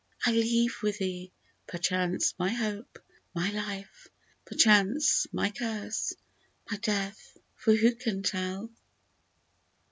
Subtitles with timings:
[0.25, 1.31] I leave with thee,
[1.67, 2.97] perchance, my Hope,
[3.35, 4.07] my Life,
[4.45, 6.13] Perchance my curse,
[6.71, 8.71] my death, for who can tell?